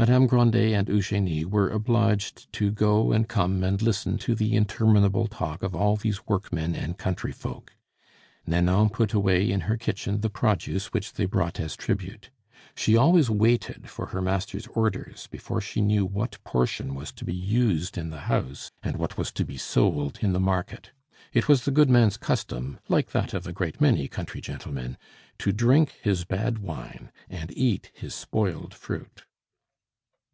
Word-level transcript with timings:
Madame 0.00 0.28
Grandet 0.28 0.74
and 0.74 0.88
Eugenie 0.88 1.44
were 1.44 1.70
obliged 1.70 2.52
to 2.52 2.70
go 2.70 3.10
and 3.10 3.28
come 3.28 3.64
and 3.64 3.82
listen 3.82 4.16
to 4.16 4.32
the 4.36 4.54
interminable 4.54 5.26
talk 5.26 5.60
of 5.64 5.74
all 5.74 5.96
these 5.96 6.24
workmen 6.28 6.76
and 6.76 6.96
country 6.98 7.32
folk. 7.32 7.72
Nanon 8.46 8.90
put 8.90 9.12
away 9.12 9.50
in 9.50 9.62
her 9.62 9.76
kitchen 9.76 10.20
the 10.20 10.30
produce 10.30 10.92
which 10.92 11.14
they 11.14 11.24
brought 11.24 11.58
as 11.58 11.74
tribute. 11.74 12.30
She 12.76 12.96
always 12.96 13.28
waited 13.28 13.90
for 13.90 14.06
her 14.10 14.22
master's 14.22 14.68
orders 14.68 15.26
before 15.32 15.60
she 15.60 15.80
knew 15.80 16.06
what 16.06 16.38
portion 16.44 16.94
was 16.94 17.10
to 17.10 17.24
be 17.24 17.34
used 17.34 17.98
in 17.98 18.10
the 18.10 18.20
house 18.30 18.70
and 18.84 18.98
what 18.98 19.18
was 19.18 19.32
to 19.32 19.44
be 19.44 19.56
sold 19.56 20.20
in 20.22 20.32
the 20.32 20.38
market. 20.38 20.92
It 21.32 21.48
was 21.48 21.64
the 21.64 21.72
goodman's 21.72 22.16
custom, 22.16 22.78
like 22.88 23.10
that 23.10 23.34
of 23.34 23.48
a 23.48 23.52
great 23.52 23.80
many 23.80 24.06
country 24.06 24.40
gentlemen, 24.40 24.96
to 25.38 25.50
drink 25.50 25.96
his 26.00 26.22
bad 26.24 26.60
wine 26.60 27.10
and 27.28 27.50
eat 27.58 27.90
his 27.94 28.14
spoiled 28.14 28.72
fruit. 28.74 29.24